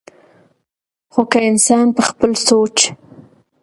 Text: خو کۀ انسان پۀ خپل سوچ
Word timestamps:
خو 1.13 1.21
کۀ 1.31 1.39
انسان 1.51 1.85
پۀ 1.95 2.01
خپل 2.09 2.31
سوچ 2.47 2.75